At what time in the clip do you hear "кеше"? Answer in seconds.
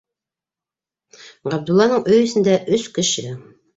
2.97-3.37